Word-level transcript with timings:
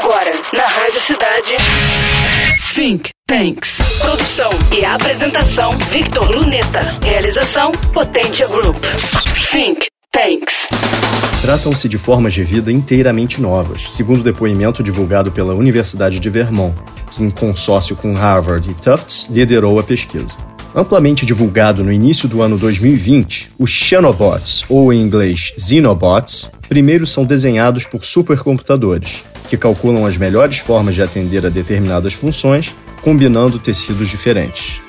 Agora, 0.00 0.30
na 0.52 0.62
Rádio 0.62 1.00
Cidade. 1.00 1.56
Think 2.72 3.08
Tanks. 3.26 3.78
Produção 4.00 4.50
e 4.72 4.84
apresentação: 4.84 5.72
Victor 5.90 6.30
Luneta. 6.30 6.96
Realização: 7.02 7.72
Potência 7.92 8.46
Group. 8.46 8.76
Think 9.50 9.88
Tanks. 10.12 10.68
Tratam-se 11.42 11.88
de 11.88 11.98
formas 11.98 12.32
de 12.32 12.44
vida 12.44 12.70
inteiramente 12.70 13.40
novas, 13.40 13.92
segundo 13.92 14.20
o 14.20 14.22
depoimento 14.22 14.84
divulgado 14.84 15.32
pela 15.32 15.52
Universidade 15.52 16.20
de 16.20 16.30
Vermont, 16.30 16.80
que, 17.10 17.20
em 17.20 17.28
consórcio 17.30 17.96
com 17.96 18.14
Harvard 18.14 18.70
e 18.70 18.74
Tufts, 18.74 19.28
liderou 19.28 19.80
a 19.80 19.82
pesquisa. 19.82 20.38
Amplamente 20.76 21.26
divulgado 21.26 21.82
no 21.82 21.92
início 21.92 22.28
do 22.28 22.40
ano 22.40 22.56
2020, 22.56 23.50
os 23.58 23.70
Xenobots, 23.70 24.64
ou 24.68 24.92
em 24.92 25.00
inglês 25.00 25.54
Xenobots, 25.58 26.52
primeiro 26.68 27.04
são 27.04 27.24
desenhados 27.24 27.84
por 27.84 28.04
supercomputadores, 28.04 29.24
que 29.48 29.56
calculam 29.56 30.06
as 30.06 30.16
melhores 30.16 30.58
formas 30.58 30.94
de 30.94 31.02
atender 31.02 31.44
a 31.44 31.48
determinadas 31.48 32.12
funções, 32.12 32.74
combinando 33.02 33.58
tecidos 33.58 34.08
diferentes. 34.08 34.80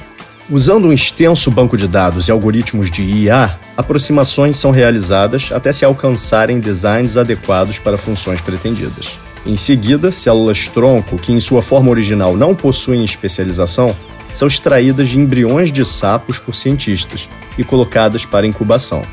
Usando 0.52 0.88
um 0.88 0.94
extenso 0.94 1.52
banco 1.52 1.78
de 1.78 1.88
dados 1.88 2.28
e 2.28 2.32
algoritmos 2.32 2.90
de 2.90 3.04
IA, 3.04 3.58
aproximações 3.78 4.58
são 4.58 4.72
realizadas 4.72 5.52
até 5.52 5.72
se 5.72 5.86
alcançarem 5.86 6.60
designs 6.60 7.18
adequados 7.18 7.78
para 7.78 7.98
funções 7.98 8.42
pretendidas. 8.42 9.20
Em 9.46 9.56
seguida, 9.56 10.12
células 10.12 10.68
tronco, 10.68 11.18
que 11.18 11.32
em 11.32 11.40
sua 11.40 11.62
forma 11.62 11.92
original 11.92 12.36
não 12.36 12.56
possuem 12.56 13.06
especialização, 13.06 13.96
são 14.34 14.48
extraídas 14.48 15.10
de 15.10 15.20
embriões 15.20 15.72
de 15.72 15.86
sapos 15.86 16.40
por 16.40 16.56
cientistas 16.56 17.30
e 17.58 17.64
colocadas 17.64 18.26
para 18.26 18.48
incubação. 18.48 19.04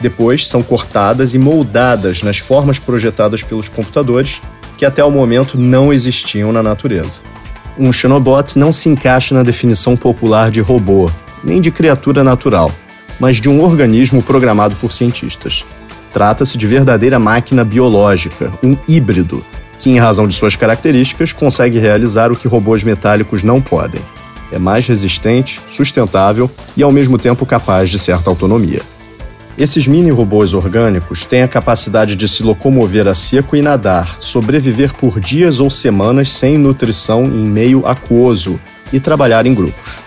Depois, 0.00 0.46
são 0.46 0.62
cortadas 0.62 1.34
e 1.34 1.38
moldadas 1.38 2.22
nas 2.22 2.38
formas 2.38 2.78
projetadas 2.78 3.42
pelos 3.42 3.68
computadores 3.68 4.42
que 4.76 4.84
até 4.84 5.02
o 5.04 5.10
momento 5.10 5.58
não 5.58 5.92
existiam 5.92 6.52
na 6.52 6.62
natureza. 6.62 7.20
Um 7.78 7.92
Xenobot 7.92 8.58
não 8.58 8.72
se 8.72 8.88
encaixa 8.88 9.34
na 9.34 9.42
definição 9.42 9.96
popular 9.96 10.50
de 10.50 10.60
robô, 10.60 11.10
nem 11.44 11.60
de 11.60 11.70
criatura 11.70 12.24
natural, 12.24 12.70
mas 13.20 13.36
de 13.36 13.48
um 13.48 13.62
organismo 13.62 14.22
programado 14.22 14.74
por 14.76 14.92
cientistas. 14.92 15.64
Trata-se 16.12 16.56
de 16.56 16.66
verdadeira 16.66 17.18
máquina 17.18 17.64
biológica, 17.64 18.50
um 18.62 18.76
híbrido, 18.88 19.44
que, 19.78 19.90
em 19.90 19.98
razão 19.98 20.26
de 20.26 20.34
suas 20.34 20.56
características, 20.56 21.32
consegue 21.32 21.78
realizar 21.78 22.32
o 22.32 22.36
que 22.36 22.48
robôs 22.48 22.82
metálicos 22.82 23.42
não 23.42 23.60
podem. 23.60 24.00
É 24.50 24.58
mais 24.58 24.86
resistente, 24.86 25.60
sustentável 25.70 26.50
e, 26.76 26.82
ao 26.82 26.92
mesmo 26.92 27.18
tempo, 27.18 27.44
capaz 27.44 27.90
de 27.90 27.98
certa 27.98 28.30
autonomia. 28.30 28.80
Esses 29.58 29.86
mini-robôs 29.86 30.52
orgânicos 30.52 31.24
têm 31.24 31.42
a 31.42 31.48
capacidade 31.48 32.14
de 32.14 32.28
se 32.28 32.42
locomover 32.42 33.08
a 33.08 33.14
seco 33.14 33.56
e 33.56 33.62
nadar, 33.62 34.18
sobreviver 34.20 34.92
por 34.92 35.18
dias 35.18 35.60
ou 35.60 35.70
semanas 35.70 36.30
sem 36.30 36.58
nutrição 36.58 37.24
em 37.24 37.46
meio 37.46 37.86
aquoso 37.86 38.60
e 38.92 39.00
trabalhar 39.00 39.46
em 39.46 39.54
grupos. 39.54 39.98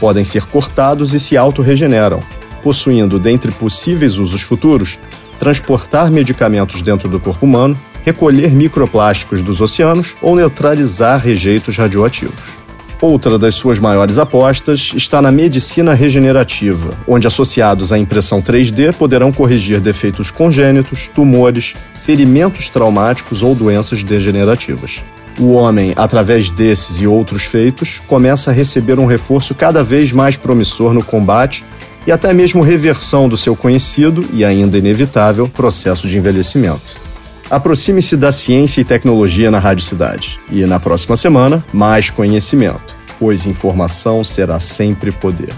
Podem 0.00 0.24
ser 0.24 0.46
cortados 0.46 1.14
e 1.14 1.20
se 1.20 1.36
autorregeneram, 1.36 2.20
possuindo, 2.60 3.20
dentre 3.20 3.52
possíveis 3.52 4.18
usos 4.18 4.42
futuros, 4.42 4.98
transportar 5.38 6.10
medicamentos 6.10 6.82
dentro 6.82 7.08
do 7.08 7.20
corpo 7.20 7.46
humano, 7.46 7.78
recolher 8.04 8.50
microplásticos 8.50 9.44
dos 9.44 9.60
oceanos 9.60 10.16
ou 10.20 10.34
neutralizar 10.34 11.20
rejeitos 11.20 11.76
radioativos. 11.76 12.58
Outra 13.00 13.38
das 13.38 13.54
suas 13.54 13.78
maiores 13.78 14.18
apostas 14.18 14.92
está 14.96 15.22
na 15.22 15.30
medicina 15.30 15.94
regenerativa, 15.94 16.90
onde 17.06 17.28
associados 17.28 17.92
à 17.92 17.98
impressão 17.98 18.42
3D 18.42 18.92
poderão 18.92 19.30
corrigir 19.32 19.80
defeitos 19.80 20.32
congênitos, 20.32 21.06
tumores, 21.06 21.76
ferimentos 22.02 22.68
traumáticos 22.68 23.44
ou 23.44 23.54
doenças 23.54 24.02
degenerativas. 24.02 25.00
O 25.38 25.52
homem, 25.52 25.92
através 25.94 26.50
desses 26.50 27.00
e 27.00 27.06
outros 27.06 27.44
feitos, 27.44 28.00
começa 28.08 28.50
a 28.50 28.54
receber 28.54 28.98
um 28.98 29.06
reforço 29.06 29.54
cada 29.54 29.84
vez 29.84 30.10
mais 30.10 30.36
promissor 30.36 30.92
no 30.92 31.04
combate 31.04 31.64
e 32.04 32.10
até 32.10 32.34
mesmo 32.34 32.62
reversão 32.62 33.28
do 33.28 33.36
seu 33.36 33.54
conhecido 33.54 34.24
e 34.32 34.44
ainda 34.44 34.76
inevitável 34.76 35.46
processo 35.46 36.08
de 36.08 36.18
envelhecimento. 36.18 37.07
Aproxime-se 37.50 38.16
da 38.16 38.30
ciência 38.30 38.80
e 38.80 38.84
tecnologia 38.84 39.50
na 39.50 39.58
Rádio 39.58 39.84
Cidade. 39.84 40.38
E 40.50 40.66
na 40.66 40.78
próxima 40.78 41.16
semana, 41.16 41.64
mais 41.72 42.10
conhecimento, 42.10 42.96
pois 43.18 43.46
informação 43.46 44.22
será 44.22 44.60
sempre 44.60 45.10
poder. 45.10 45.54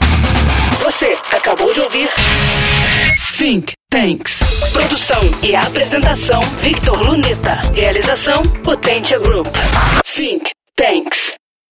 Você 0.85 1.17
acabou 1.33 1.73
de 1.73 1.81
ouvir 1.81 2.09
Think 3.37 3.73
Tanks. 3.91 4.41
Produção 4.73 5.21
e 5.43 5.57
apresentação: 5.57 6.41
Victor 6.59 7.03
Luneta. 7.03 7.55
Realização: 7.75 8.43
Potência 8.63 9.19
Group. 9.19 9.49
Think 10.05 10.51
Tanks. 10.77 11.40